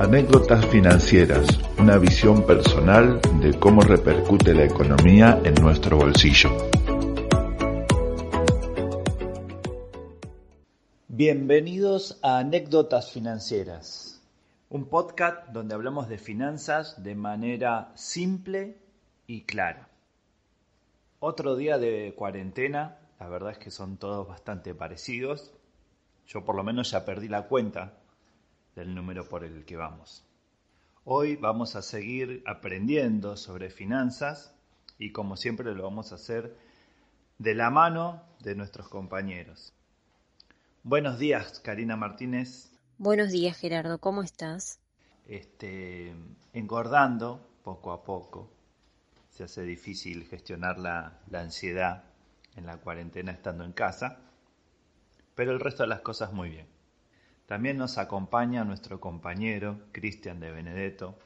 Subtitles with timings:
[0.00, 6.50] Anécdotas financieras, una visión personal de cómo repercute la economía en nuestro bolsillo.
[11.08, 14.22] Bienvenidos a Anécdotas Financieras,
[14.68, 18.76] un podcast donde hablamos de finanzas de manera simple
[19.26, 19.88] y clara.
[21.20, 25.54] Otro día de cuarentena, la verdad es que son todos bastante parecidos.
[26.26, 27.94] Yo por lo menos ya perdí la cuenta
[28.76, 30.22] del número por el que vamos.
[31.04, 34.54] Hoy vamos a seguir aprendiendo sobre finanzas
[34.98, 36.56] y como siempre lo vamos a hacer
[37.38, 39.72] de la mano de nuestros compañeros.
[40.82, 42.70] Buenos días, Karina Martínez.
[42.98, 44.78] Buenos días, Gerardo, ¿cómo estás?
[45.26, 46.14] Este,
[46.52, 48.50] engordando poco a poco.
[49.30, 52.04] Se hace difícil gestionar la, la ansiedad
[52.56, 54.18] en la cuarentena estando en casa,
[55.34, 56.75] pero el resto de las cosas muy bien.
[57.46, 61.16] También nos acompaña nuestro compañero Cristian de Benedetto.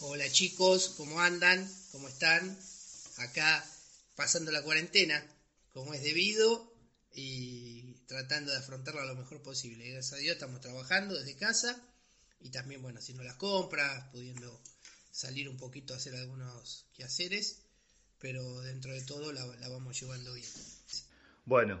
[0.00, 1.66] Hola chicos, ¿cómo andan?
[1.90, 2.58] ¿Cómo están?
[3.18, 3.64] Acá
[4.14, 5.24] pasando la cuarentena,
[5.72, 6.70] como es debido,
[7.14, 9.88] y tratando de afrontarla lo mejor posible.
[9.88, 11.80] Gracias a Dios estamos trabajando desde casa
[12.40, 14.60] y también, bueno, haciendo las compras, pudiendo
[15.10, 17.62] salir un poquito a hacer algunos quehaceres,
[18.18, 20.48] pero dentro de todo la, la vamos llevando bien.
[21.46, 21.80] Bueno,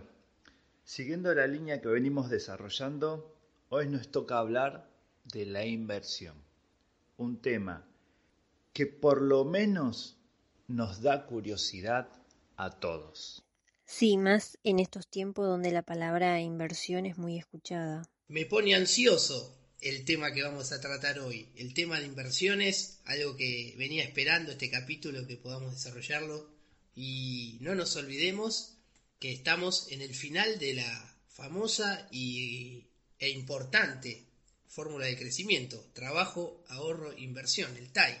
[0.84, 3.33] siguiendo la línea que venimos desarrollando,
[3.70, 4.90] Hoy nos toca hablar
[5.24, 6.36] de la inversión,
[7.16, 7.88] un tema
[8.72, 10.16] que por lo menos
[10.68, 12.08] nos da curiosidad
[12.56, 13.42] a todos.
[13.86, 18.08] Sí, más en estos tiempos donde la palabra inversión es muy escuchada.
[18.28, 23.36] Me pone ansioso el tema que vamos a tratar hoy, el tema de inversiones, algo
[23.36, 26.48] que venía esperando este capítulo que podamos desarrollarlo
[26.94, 28.76] y no nos olvidemos
[29.18, 32.86] que estamos en el final de la famosa y
[33.18, 34.26] e importante
[34.74, 38.16] fórmula de crecimiento, trabajo, ahorro, inversión, el TAI.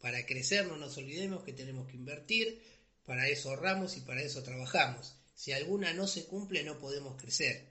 [0.00, 2.62] Para crecer no nos olvidemos que tenemos que invertir,
[3.06, 5.18] para eso ahorramos y para eso trabajamos.
[5.34, 7.70] Si alguna no se cumple no podemos crecer.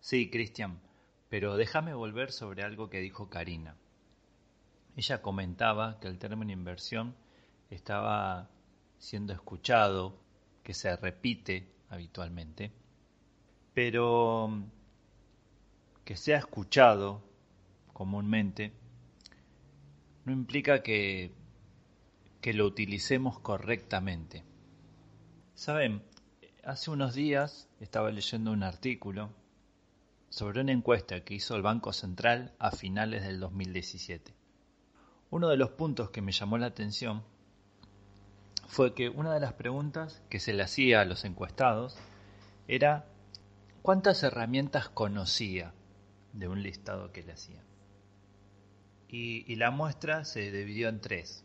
[0.00, 0.80] Sí, Cristian,
[1.30, 3.76] pero déjame volver sobre algo que dijo Karina.
[4.94, 7.16] Ella comentaba que el término inversión
[7.70, 8.50] estaba
[8.98, 10.22] siendo escuchado,
[10.62, 12.72] que se repite habitualmente,
[13.72, 14.50] pero
[16.06, 17.20] que sea escuchado
[17.92, 18.72] comúnmente
[20.24, 21.32] no implica que,
[22.40, 24.44] que lo utilicemos correctamente.
[25.56, 26.04] Saben,
[26.62, 29.30] hace unos días estaba leyendo un artículo
[30.28, 34.32] sobre una encuesta que hizo el Banco Central a finales del 2017.
[35.30, 37.24] Uno de los puntos que me llamó la atención
[38.68, 41.98] fue que una de las preguntas que se le hacía a los encuestados
[42.68, 43.06] era
[43.82, 45.72] ¿cuántas herramientas conocía
[46.36, 47.64] de un listado que le hacían.
[49.08, 51.44] Y, la muestra se dividió en tres.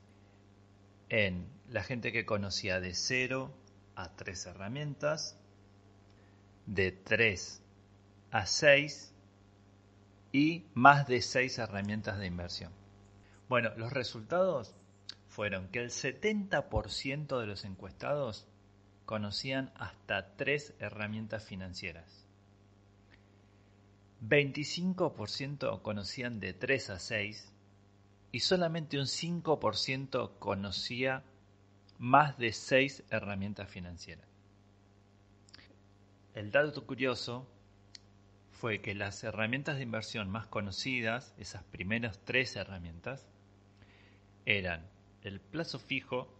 [1.09, 3.53] En la gente que conocía de cero
[3.95, 5.37] a tres herramientas,
[6.65, 7.61] de tres
[8.31, 9.13] a seis
[10.31, 12.71] y más de seis herramientas de inversión.
[13.47, 14.75] Bueno, los resultados
[15.27, 18.47] fueron que el 70% de los encuestados
[19.05, 22.25] conocían hasta tres herramientas financieras.
[24.21, 27.51] 25% conocían de 3 a 6
[28.31, 31.23] y solamente un 5% conocía
[31.97, 34.27] más de 6 herramientas financieras.
[36.33, 37.47] El dato curioso
[38.51, 43.27] fue que las herramientas de inversión más conocidas, esas primeras tres herramientas,
[44.45, 44.87] eran
[45.23, 46.31] el plazo fijo,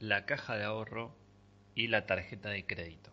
[0.00, 1.14] la caja de ahorro
[1.74, 3.10] y la tarjeta de crédito.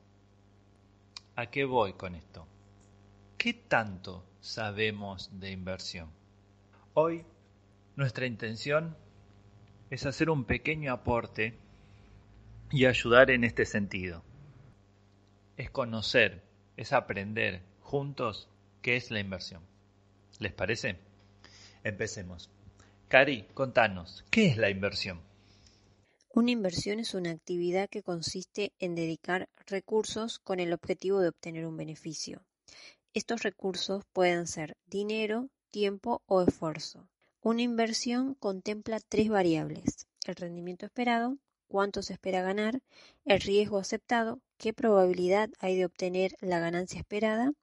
[1.36, 2.48] ¿A qué voy con esto?
[3.38, 6.10] ¿Qué tanto sabemos de inversión?
[6.94, 7.24] Hoy
[7.96, 8.96] nuestra intención
[9.90, 11.54] es hacer un pequeño aporte
[12.72, 14.24] y ayudar en este sentido.
[15.58, 16.44] Es conocer,
[16.76, 18.50] es aprender juntos
[18.82, 19.62] qué es la inversión.
[20.40, 20.98] ¿Les parece?
[21.84, 22.50] Empecemos.
[23.08, 25.22] Cari, contanos, ¿qué es la inversión?
[26.34, 31.66] Una inversión es una actividad que consiste en dedicar recursos con el objetivo de obtener
[31.66, 32.42] un beneficio.
[33.16, 37.08] Estos recursos pueden ser dinero, tiempo o esfuerzo.
[37.42, 41.38] Una inversión contempla tres variables, el rendimiento esperado,
[41.70, 42.82] cuánto se espera ganar,
[43.24, 47.54] el riesgo aceptado, qué probabilidad hay de obtener la ganancia esperada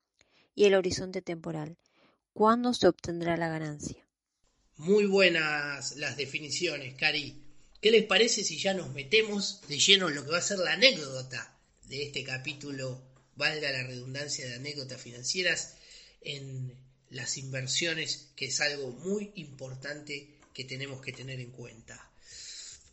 [0.54, 1.76] y el horizonte temporal,
[2.32, 4.08] cuándo se obtendrá la ganancia.
[4.78, 7.42] Muy buenas las definiciones, Cari.
[7.82, 10.60] ¿Qué les parece si ya nos metemos de lleno en lo que va a ser
[10.60, 11.58] la anécdota
[11.88, 15.74] de este capítulo, valga la redundancia de anécdotas financieras,
[16.20, 16.76] en
[17.10, 22.10] las inversiones, que es algo muy importante que tenemos que tener en cuenta?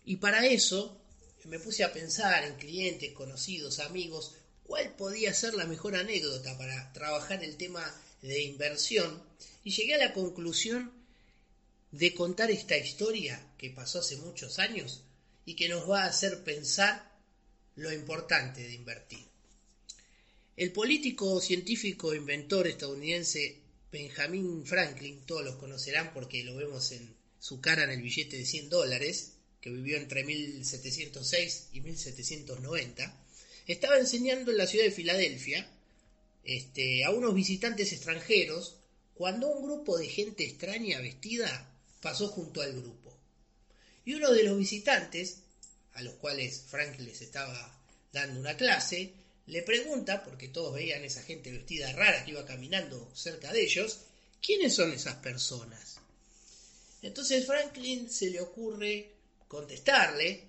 [0.06, 1.00] Y para eso
[1.46, 4.34] me puse a pensar en clientes, conocidos, amigos,
[4.64, 7.84] cuál podía ser la mejor anécdota para trabajar el tema
[8.22, 9.24] de inversión
[9.64, 10.92] y llegué a la conclusión
[11.92, 15.04] de contar esta historia que pasó hace muchos años
[15.46, 17.12] y que nos va a hacer pensar
[17.76, 19.26] lo importante de invertir.
[20.60, 23.62] El político, científico, inventor estadounidense
[23.94, 28.46] Benjamin Franklin, todos los conocerán porque lo vemos en su cara en el billete de
[28.46, 33.26] 100 dólares, que vivió entre 1706 y 1790,
[33.68, 35.66] estaba enseñando en la ciudad de Filadelfia
[36.44, 38.76] este, a unos visitantes extranjeros
[39.14, 43.18] cuando un grupo de gente extraña vestida pasó junto al grupo.
[44.04, 45.38] Y uno de los visitantes,
[45.94, 49.14] a los cuales Franklin les estaba dando una clase,
[49.50, 54.02] le pregunta, porque todos veían esa gente vestida rara que iba caminando cerca de ellos,
[54.42, 55.98] ¿quiénes son esas personas?
[57.02, 59.12] Entonces Franklin se le ocurre
[59.48, 60.46] contestarle,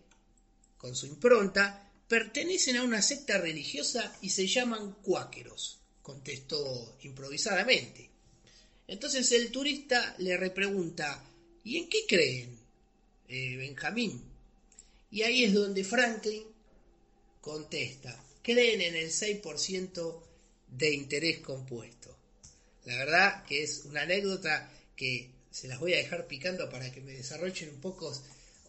[0.76, 8.10] con su impronta, pertenecen a una secta religiosa y se llaman cuáqueros, contestó improvisadamente.
[8.86, 11.24] Entonces el turista le repregunta,
[11.62, 12.58] ¿Y en qué creen,
[13.28, 14.22] eh, Benjamín?
[15.10, 16.44] Y ahí es donde Franklin
[17.40, 20.22] contesta, creen en el 6%
[20.68, 22.16] de interés compuesto.
[22.84, 27.00] La verdad que es una anécdota que se las voy a dejar picando para que
[27.00, 28.12] me desarrollen un poco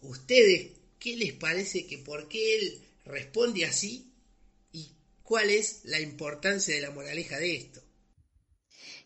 [0.02, 4.12] ustedes qué les parece que por qué él responde así
[4.72, 4.90] y
[5.22, 7.82] cuál es la importancia de la moraleja de esto.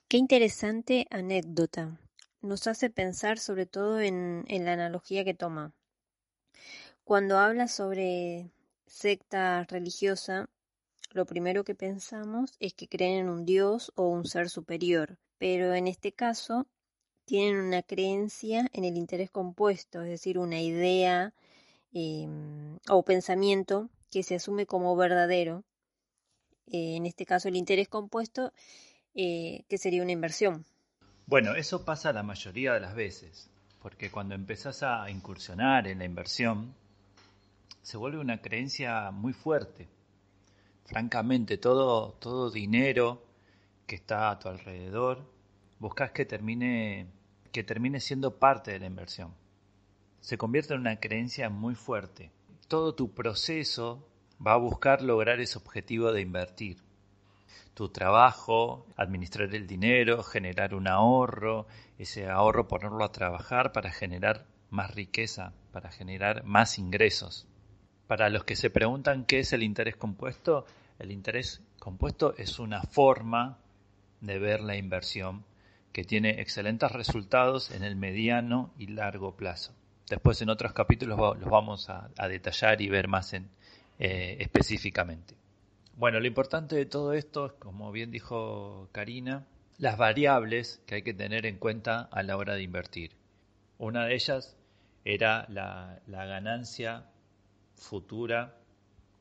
[0.09, 1.99] Qué interesante anécdota
[2.47, 5.75] nos hace pensar sobre todo en, la analogía que toma.
[7.05, 8.51] Cuando habla sobre
[8.87, 10.49] secta religiosa,
[11.17, 15.75] lo primero que pensamos es que creen en un Dios o un ser superior, pero
[15.75, 16.67] en este caso
[17.25, 21.33] tienen una creencia en el interés compuesto, es decir, una idea
[21.93, 25.65] em, o pensamiento que se asume como verdadero,
[26.67, 28.53] eh, en este caso el interés compuesto,
[29.15, 30.67] eh, que sería una inversión.
[31.27, 36.05] Bueno, eso pasa la mayoría de las veces, porque cuando empezás a incursionar en la
[36.05, 36.75] inversión,
[37.83, 39.89] se vuelve una creencia muy fuerte.
[40.97, 43.23] Francamente, todo, todo dinero
[43.87, 45.31] que está a tu alrededor,
[45.79, 47.07] buscas que termine,
[47.53, 49.35] que termine siendo parte de la inversión.
[50.21, 52.31] Se convierte en una creencia muy fuerte.
[52.67, 54.09] Todo tu proceso
[54.41, 56.79] va a buscar lograr ese objetivo de invertir
[57.75, 61.67] tu trabajo, administrar el dinero, generar un ahorro,
[61.99, 67.47] ese ahorro ponerlo a trabajar para generar más riqueza, para generar más ingresos.
[68.07, 70.65] Para los que se preguntan qué es el interés compuesto,
[70.99, 73.59] el interés compuesto es una forma
[74.21, 75.45] de ver la inversión
[75.93, 79.75] que tiene excelentes resultados en el mediano y largo plazo.
[80.09, 83.49] Después en otros capítulos los vamos a, detallar y ver más en,
[83.99, 85.35] eh, específicamente.
[85.97, 89.47] Bueno, lo importante de todo esto es, como bien dijo Karina,
[89.79, 93.13] las variables que hay que tener en cuenta a la hora de invertir.
[93.79, 94.57] Una de ellas
[95.05, 97.07] era la, ganancia
[97.75, 98.59] futura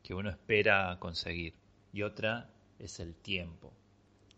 [0.01, 1.53] que uno espera conseguir
[1.95, 3.71] y otra es el tiempo.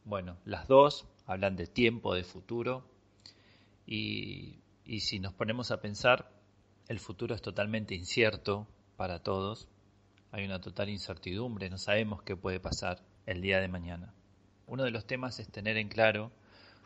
[0.05, 2.87] Bueno, las dos hablan de tiempo, de futuro
[3.87, 4.59] y,
[4.99, 6.29] si nos ponemos a pensar,
[6.87, 9.67] el futuro es totalmente incierto para todos
[10.31, 14.13] hay una total incertidumbre, no sabemos qué puede pasar el día de mañana.
[14.67, 16.31] Uno de los temas es tener en claro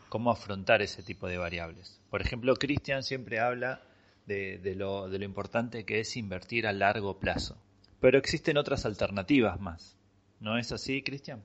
[0.08, 2.00] cómo afrontar ese tipo de variables.
[2.10, 3.82] Por ejemplo, Christian siempre habla
[4.26, 7.58] de, lo, de lo importante que es invertir a largo plazo.
[8.00, 9.98] Pero existen otras alternativas más.
[10.42, 11.44] ¿No es así, Cristian?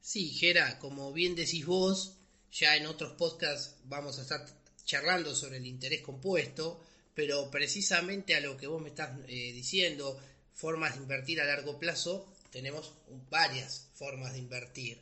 [0.00, 2.16] Sí, Gera, como bien decís vos,
[2.50, 4.44] ya en otros podcasts vamos a estar
[4.84, 6.80] charlando sobre el interés compuesto,
[7.14, 10.20] pero precisamente a lo que vos me estás eh, diciendo,
[10.54, 12.92] formas de invertir a largo plazo, tenemos
[13.30, 15.00] varias formas de invertir.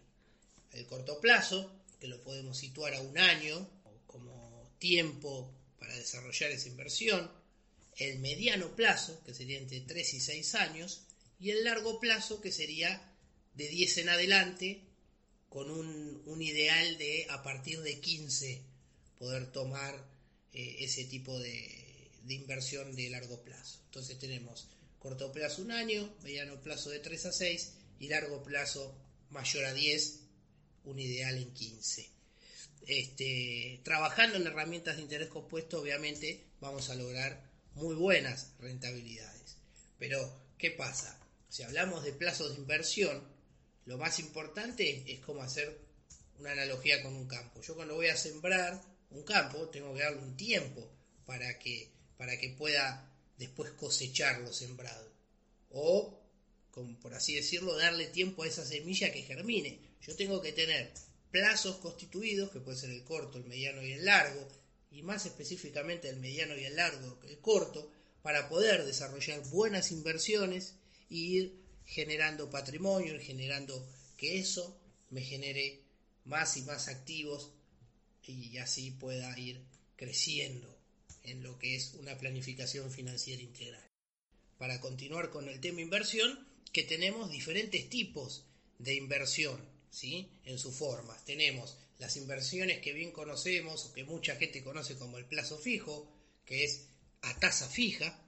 [0.73, 3.67] El corto plazo, que lo podemos situar a un año
[4.07, 7.31] como tiempo para desarrollar esa inversión,
[7.97, 11.08] el mediano plazo, que sería entre 3 y 6 años,
[11.39, 13.15] y el largo plazo, que sería
[13.55, 14.85] de 10 en adelante,
[15.49, 18.63] con un, ideal de a partir de 15
[19.19, 19.95] poder tomar
[20.53, 23.81] eh, ese tipo de, de inversión de largo plazo.
[23.87, 24.69] Entonces tenemos
[24.99, 28.95] corto plazo un año, mediano plazo de 3 a 6 y largo plazo
[29.31, 30.21] mayor a 10,
[30.85, 32.11] un ideal en 15.
[32.87, 39.57] Este, trabajando en herramientas de interés compuesto, obviamente vamos a lograr muy buenas rentabilidades.
[39.99, 41.19] Pero, ¿qué pasa?
[41.49, 43.23] Si hablamos de plazos de inversión,
[43.87, 45.79] lo más importante es cómo hacer
[46.39, 47.63] una analogía con un campo.
[47.63, 50.87] Yo cuando voy a sembrar un campo, tengo que darle un tiempo
[51.25, 55.11] para que, para que pueda después cosechar lo sembrado.
[55.71, 56.21] O,
[56.71, 59.81] como por así decirlo, darle tiempo a esa semilla que germine.
[60.03, 60.93] Yo tengo que tener
[61.31, 64.49] plazos constituidos, que puede ser el corto, el mediano y el largo,
[64.91, 67.91] y más específicamente el mediano y el largo el corto,
[68.23, 70.75] para poder desarrollar buenas inversiones
[71.09, 73.87] ir generando patrimonio, ir generando
[74.17, 74.79] que eso
[75.11, 75.81] me genere
[76.25, 77.53] más y más activos
[78.27, 79.63] y así pueda ir
[79.97, 80.79] creciendo
[81.23, 83.85] en lo que es una planificación financiera integral.
[84.59, 88.45] Para continuar con el tema inversión, que tenemos diferentes tipos
[88.79, 89.61] de inversión
[89.91, 90.31] ¿sí?
[90.45, 91.25] en sus formas.
[91.25, 96.13] Tenemos las inversiones que bien conocemos o que mucha gente conoce como el plazo fijo,
[96.45, 96.87] que es
[97.23, 98.23] a tasa fija,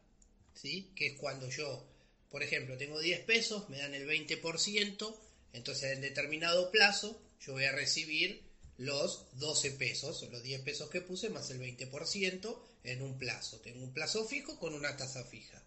[0.54, 0.92] ¿sí?
[0.94, 1.86] que es cuando yo,
[2.30, 5.16] por ejemplo, tengo 10 pesos, me dan el 20%,
[5.52, 8.42] entonces en determinado plazo yo voy a recibir
[8.78, 13.60] los 12 pesos, los 10 pesos que puse, más el 20% en un plazo.
[13.60, 15.62] Tengo un plazo fijo con una tasa fija.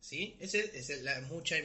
[0.00, 0.36] ¿Sí?
[0.40, 1.56] Esa es mucha,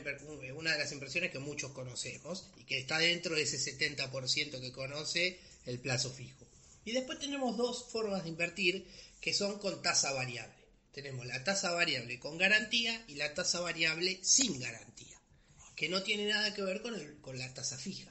[0.55, 4.71] una de las inversiones que muchos conocemos y que está dentro de ese 70% que
[4.71, 6.45] conoce el plazo fijo.
[6.83, 8.85] Y después tenemos dos formas de invertir
[9.19, 10.64] que son con tasa variable.
[10.95, 15.19] Tenemos la tasa variable con garantía y la tasa variable sin garantía,
[15.75, 18.09] que no tiene nada que ver con, con la tasa fija.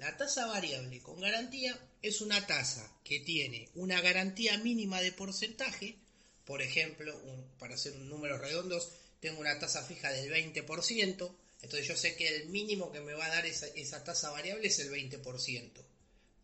[0.00, 5.96] La tasa variable con garantía es una tasa que tiene una garantía mínima de porcentaje.
[6.44, 7.16] Por ejemplo,
[7.60, 8.88] para hacer números redondos,
[9.20, 11.36] tengo una tasa fija del 20%.
[11.62, 14.66] Entonces yo sé que el mínimo que me va a dar esa, esa tasa variable
[14.66, 15.70] es el 20%.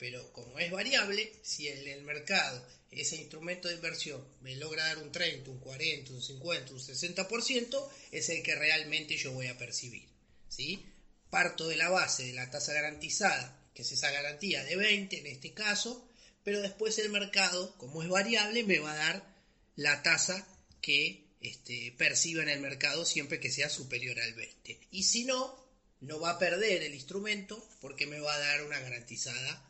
[0.01, 4.97] Pero como es variable, si en el mercado ese instrumento de inversión me logra dar
[4.97, 9.59] un 30, un 40, un 50, un 60%, es el que realmente yo voy a
[9.59, 10.09] percibir.
[10.49, 10.83] ¿sí?
[11.29, 15.27] Parto de la base de la tasa garantizada, que es esa garantía de 20 en
[15.27, 16.09] este caso,
[16.45, 19.35] pero después el mercado, como es variable, me va a dar
[19.77, 20.49] la tasa
[20.81, 24.81] que este, perciba en el mercado siempre que sea superior al 20.
[24.93, 25.63] Y si no,
[26.01, 29.70] no va a perder el instrumento porque me va a dar una garantizada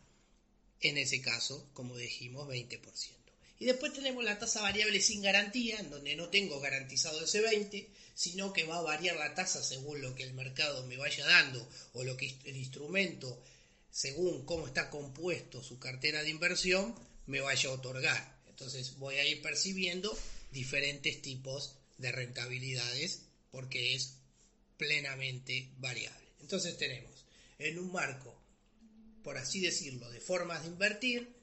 [0.81, 3.21] en ese caso, como dijimos, 20%.
[3.59, 7.91] Y después tenemos la tasa variable sin garantía, en donde no tengo garantizado ese 20,
[8.15, 11.69] sino que va a variar la tasa según lo que el mercado me vaya dando
[11.93, 13.43] o lo que el instrumento,
[13.91, 16.95] según cómo está compuesto su cartera de inversión,
[17.27, 18.41] me vaya a otorgar.
[18.49, 20.17] Entonces voy a ir percibiendo
[20.53, 24.15] diferentes tipos de rentabilidades porque es
[24.79, 26.29] plenamente variable.
[26.41, 27.27] Entonces tenemos
[27.59, 28.40] en un marco
[29.23, 31.41] por así decirlo, de formas de invertir,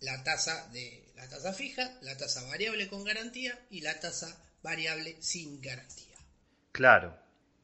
[0.00, 5.16] la tasa de la tasa fija, la tasa variable con garantía y la tasa variable
[5.20, 6.16] sin garantía.
[6.72, 7.16] Claro,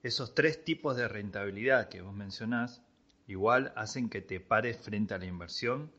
[0.03, 2.81] esos tres tipos de rentabilidad que vos mencionás
[3.27, 5.93] igual hacen que te pares frente a la inversión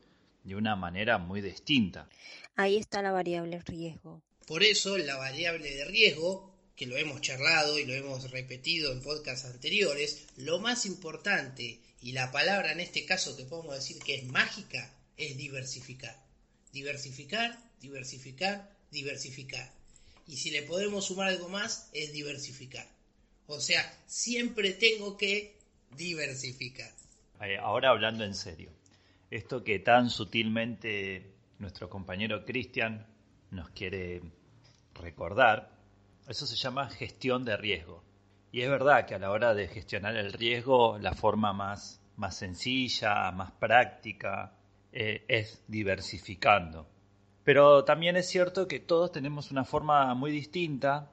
[0.44, 2.08] de una manera muy distinta.
[2.54, 4.22] Ahí está la variable riesgo.
[4.46, 9.02] Por eso la variable de riesgo, que lo hemos charlado y lo hemos repetido en
[9.02, 14.16] podcasts anteriores, lo más importante y la palabra en este caso que podemos decir que
[14.16, 16.16] es mágica es diversificar.
[16.72, 19.72] Diversificar, diversificar, diversificar.
[20.26, 22.86] Y si le podemos sumar algo más, es diversificar.
[23.46, 25.56] O sea, siempre tengo que
[25.96, 26.92] diversificar.
[27.60, 28.70] Ahora hablando en serio,
[29.30, 33.06] esto que tan sutilmente nuestro compañero Cristian
[33.50, 34.22] nos quiere
[34.94, 35.70] recordar,
[36.28, 38.02] eso se llama gestión de riesgo.
[38.52, 42.36] Y es verdad que a la hora de gestionar el riesgo, la forma más, más
[42.36, 44.54] sencilla, más práctica,
[44.92, 46.88] eh, es diversificando.
[47.44, 51.12] Pero también es cierto que todos tenemos una forma muy distinta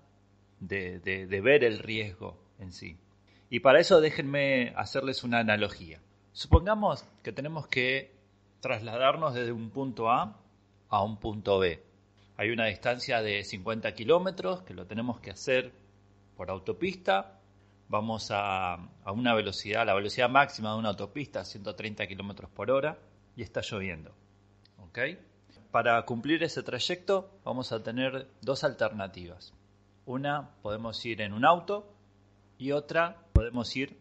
[0.60, 2.98] de, de ver el riesgo en sí.
[3.50, 6.02] Y para eso déjenme hacerles una analogía.
[6.32, 8.16] Supongamos que tenemos que
[8.62, 10.40] trasladarnos desde un punto A
[10.90, 11.84] a un punto B.
[12.38, 15.72] Hay una distancia de 50 kilómetros que lo tenemos que hacer
[16.36, 17.40] por autopista,
[17.90, 22.98] vamos a, una velocidad, la velocidad máxima de una autopista, 130 kilómetros por hora.
[23.36, 24.14] y está lloviendo.
[24.78, 25.00] ¿Ok?
[25.72, 29.54] Para cumplir ese trayecto vamos a tener dos alternativas.
[30.06, 31.92] Una podemos ir en un auto
[32.58, 33.98] y otra podemos ir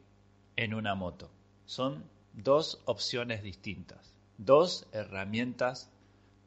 [0.56, 1.30] en una moto.
[1.64, 5.90] Son dos opciones distintas, dos herramientas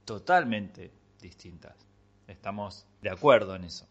[0.05, 1.75] totalmente distintas.
[2.27, 3.87] Estamos de acuerdo en eso.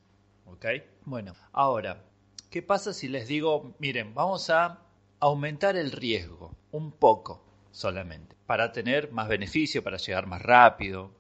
[0.46, 0.66] ¿Ok?
[1.04, 2.04] Bueno, ahora,
[2.50, 4.80] ¿qué pasa si les digo, miren, vamos a
[5.20, 11.10] aumentar el riesgo un poco solamente, para tener más beneficio, para llegar más rápido,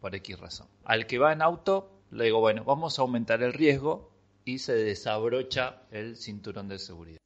[0.00, 0.68] por X razón.
[0.84, 4.10] Al que va en auto, le digo, bueno, vamos a aumentar el riesgo
[4.44, 7.20] y se desabrocha el cinturón de seguridad.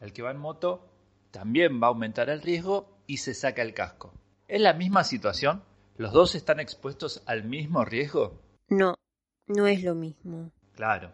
[0.00, 0.88] El que va en moto
[1.30, 4.14] también va a aumentar el riesgo y se saca el casco.
[4.48, 5.62] ¿Es la misma situación?
[5.96, 8.40] ¿Los dos están expuestos al mismo riesgo?
[8.68, 8.94] No,
[9.46, 10.52] no es lo mismo.
[10.80, 11.12] Claro,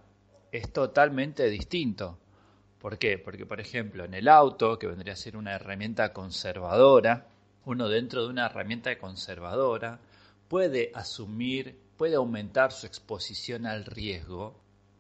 [0.53, 2.21] es totalmente distinto.
[2.79, 3.19] ¿Por qué?
[3.19, 7.27] Porque, por ejemplo, en el auto, que vendría a ser una herramienta conservadora,
[7.65, 9.99] uno dentro de una herramienta conservadora
[10.47, 14.55] puede asumir, puede aumentar su exposición al riesgo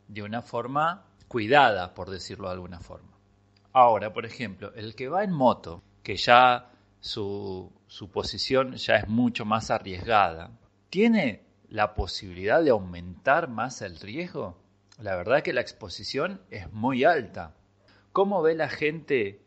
[0.08, 3.16] de una forma cuidada, por decirlo de alguna forma.
[3.72, 9.06] Ahora, por ejemplo, el que va en moto, que ya su, su posición ya es
[9.06, 10.50] mucho más arriesgada,
[10.90, 14.56] ¿tiene la posibilidad de aumentar más el riesgo?
[14.98, 17.54] La verdad que la exposición es muy alta.
[18.12, 19.42] ¿Cómo ve la gente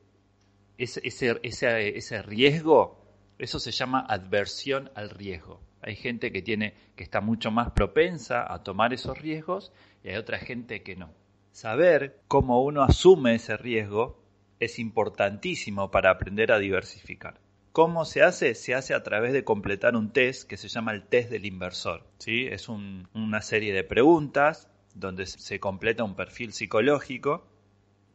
[0.78, 3.04] ese, ese, ese, riesgo?
[3.40, 5.62] Eso se llama adversión al riesgo.
[5.82, 9.72] Hay gente que tiene que está mucho más propensa a tomar esos riesgos
[10.04, 11.14] y hay otra gente que no.
[11.52, 14.22] Saber cómo uno asume ese riesgo
[14.60, 17.40] es importantísimo para aprender a diversificar.
[17.72, 18.56] ¿Cómo se hace?
[18.56, 22.04] Se hace a través de completar un test que se llama el test del inversor.
[22.18, 22.48] ¿sí?
[22.48, 27.46] Es una serie de preguntas donde se completa un perfil psicológico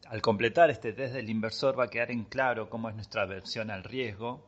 [0.08, 3.70] al completar este test del inversor va a quedar en claro cómo es nuestra aversión
[3.70, 4.46] al riesgo,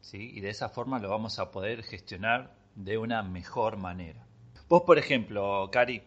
[0.00, 0.32] ¿sí?
[0.34, 4.26] y de esa forma lo vamos a poder gestionar de una mejor manera.
[4.68, 6.02] Vos, por ejemplo, Cari,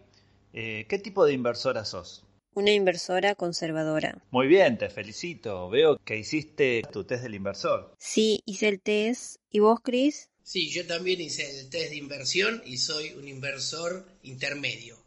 [0.53, 2.25] eh, ¿qué tipo de inversora sos?
[2.55, 4.21] Una inversora conservadora.
[4.29, 5.69] Muy bien, te felicito.
[5.69, 7.95] Veo que hiciste tu test del inversor.
[7.97, 9.37] Sí, hice el test.
[9.49, 10.29] ¿Y vos, Chris?
[10.43, 14.97] Sí, yo también hice el test de inversión y soy un inversor intermedio.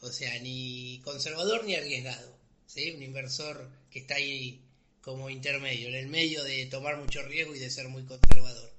[0.00, 2.36] O sea, ni conservador ni arriesgado.
[2.74, 4.60] Un inversor que está ahí
[5.02, 8.70] como intermedio, en el medio de tomar mucho riesgo y de ser muy conservador.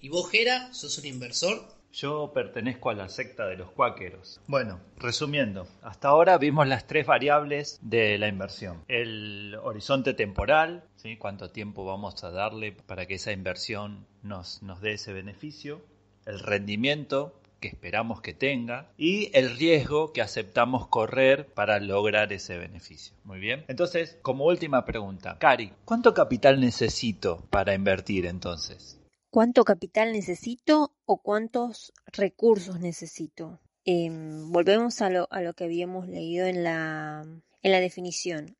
[0.00, 1.66] ¿Y vos, Jera, sos un inversor?
[1.94, 4.40] Yo pertenezco a la secta de los cuáqueros.
[4.48, 8.82] Bueno, resumiendo, hasta ahora vimos las tres variables de la inversión.
[8.88, 11.16] El horizonte temporal, ¿sí?
[11.16, 15.82] cuánto tiempo vamos a darle para que esa inversión nos, nos dé ese beneficio.
[16.26, 22.58] El rendimiento, que esperamos que tenga y el riesgo que aceptamos correr para lograr ese
[22.58, 23.14] beneficio.
[23.22, 23.64] Muy bien.
[23.68, 29.00] Entonces, como última pregunta, Cari, ¿cuánto capital necesito para invertir entonces?
[29.30, 33.60] ¿Cuánto capital necesito o cuántos recursos necesito?
[33.84, 37.22] Em, volvemos a lo, a lo que habíamos leído en la,
[37.62, 38.56] en la definición.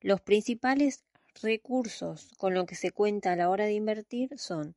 [0.00, 1.04] Los principales
[1.42, 4.76] recursos con los que se cuenta a la hora de invertir son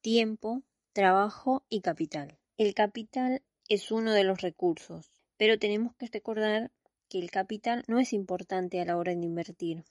[0.00, 2.38] tiempo, trabajo y capital.
[2.56, 6.70] El capital es uno de los recursos, pero tenemos que recordar
[7.08, 9.84] que el capital no es importante a la hora de invertir.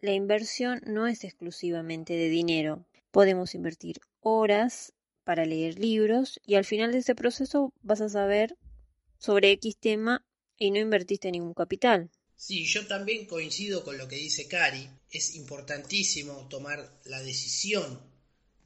[0.00, 2.84] La inversión no es exclusivamente de dinero.
[3.10, 8.56] Podemos invertir horas para leer libros y al final de ese proceso vas a saber
[9.18, 10.24] sobre X tema
[10.58, 12.10] y no invertiste ningún capital.
[12.36, 14.88] Sí, yo también coincido con lo que dice Cari.
[15.10, 18.00] Es importantísimo tomar la decisión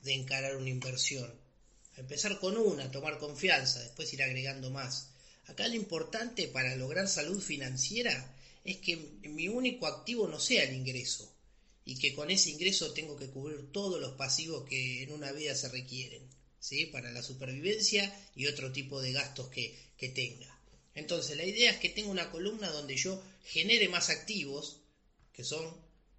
[0.03, 1.31] de encarar una inversión
[1.97, 5.11] empezar con una, tomar confianza, después ir agregando más.
[5.47, 10.75] Acá lo importante para lograr salud financiera es que mi único activo no sea el
[10.75, 11.33] ingreso
[11.85, 15.55] y que con ese ingreso tengo que cubrir todos los pasivos que en una vida
[15.55, 16.26] se requieren,
[16.93, 20.59] Para la supervivencia y otro tipo de gastos que, que tenga.
[20.95, 24.81] Entonces, la idea es que tenga una columna donde yo genere más activos,
[25.33, 25.75] que son,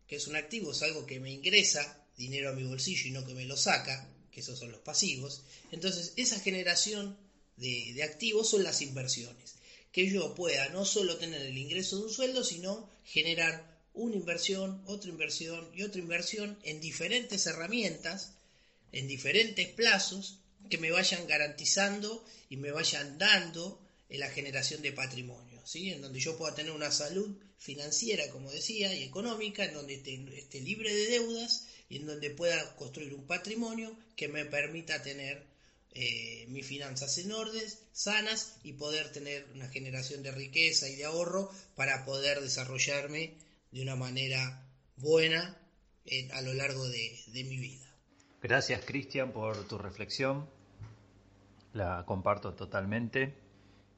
[0.08, 3.26] que es un activo, es algo que me ingresa dinero a mi bolsillo y no
[3.26, 4.08] que me lo saca,
[4.40, 5.42] esos son los pasivos.
[5.72, 7.18] Entonces, esa generación
[7.58, 9.56] de, activos son las inversiones.
[9.92, 14.84] Que yo pueda no solo tener el ingreso de un sueldo, sino generar una inversión,
[14.86, 18.34] otra inversión y otra inversión en diferentes herramientas,
[18.92, 25.62] en diferentes plazos, que me vayan garantizando y me vayan dando la generación de patrimonio,
[25.66, 25.92] ¿sí?
[25.92, 30.62] en donde yo pueda tener una salud financiera, como decía, y económica, en donde esté
[30.62, 35.46] libre de deudas y en donde pueda construir un patrimonio que me permita tener
[35.92, 41.06] eh, mis finanzas en orden, sanas y poder tener una generación de riqueza y de
[41.06, 43.34] ahorro para poder desarrollarme
[43.72, 44.64] de una manera
[44.98, 45.60] buena
[46.34, 47.87] a lo largo de, mi vida.
[48.42, 50.48] Gracias Cristian por tu reflexión,
[51.74, 53.34] la comparto totalmente.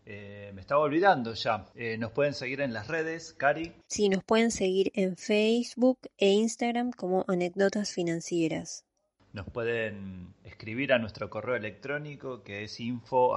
[0.05, 1.65] Eh, me estaba olvidando ya.
[1.75, 3.73] Eh, nos pueden seguir en las redes, Cari.
[3.87, 8.85] Sí, nos pueden seguir en Facebook e Instagram como Anécdotas Financieras.
[9.33, 13.35] Nos pueden escribir a nuestro correo electrónico que es info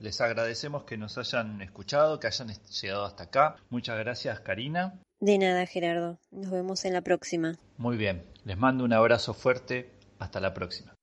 [0.00, 3.56] Les agradecemos que nos hayan escuchado, que hayan llegado hasta acá.
[3.70, 5.00] Muchas gracias, Karina.
[5.20, 6.18] De nada, Gerardo.
[6.30, 7.58] Nos vemos en la próxima.
[7.76, 8.24] Muy bien.
[8.44, 9.90] Les mando un abrazo fuerte.
[10.18, 10.96] Hasta la próxima.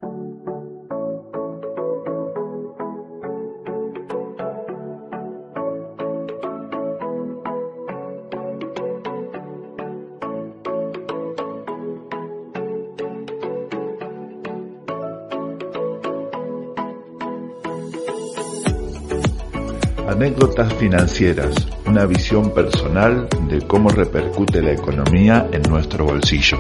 [20.17, 21.53] Anécdotas financieras,
[21.85, 26.57] una visión personal de cómo repercute la economía en nuestro bolsillo.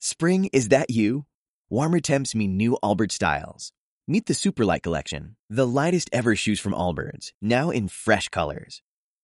[0.00, 1.26] Spring, is that you?
[1.68, 3.72] Warmer temps mean new Allbirds styles.
[4.08, 8.80] Meet the Superlight Collection, the lightest ever shoes from Allbirds, now in fresh colors.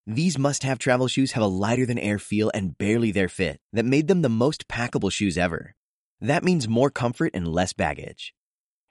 [0.06, 4.20] These must-have travel shoes have a lighter-than-air feel and barely their fit that made them
[4.20, 5.74] the most packable shoes ever.
[6.20, 8.34] That means more comfort and less baggage.